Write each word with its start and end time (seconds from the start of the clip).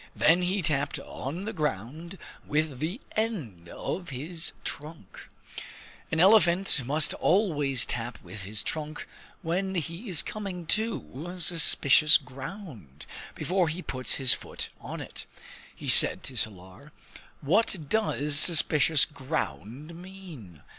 Then 0.15 0.41
he 0.41 0.63
tapped 0.63 0.97
on 1.01 1.45
the 1.45 1.53
ground 1.53 2.17
with 2.47 2.79
the 2.79 3.01
end 3.15 3.69
of 3.69 4.09
his 4.09 4.51
trunk. 4.63 5.29
"An 6.11 6.19
elephant 6.19 6.81
must 6.83 7.13
always 7.13 7.85
tap 7.85 8.19
with 8.23 8.41
his 8.41 8.63
trunk 8.63 9.07
when 9.43 9.75
he 9.75 10.09
is 10.09 10.23
coming 10.23 10.65
to 10.65 11.35
suspicious 11.37 12.17
ground, 12.17 13.05
before 13.35 13.67
he 13.69 13.83
puts 13.83 14.15
his 14.15 14.33
foot 14.33 14.69
on 14.79 15.01
it," 15.01 15.27
he 15.75 15.87
said 15.87 16.23
to 16.23 16.35
Salar. 16.35 16.91
"What 17.41 17.75
does 17.87 18.39
suspicious 18.39 19.05
ground 19.05 19.93
mean?" 19.93 20.63